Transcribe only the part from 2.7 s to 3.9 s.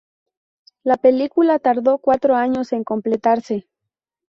en completarse.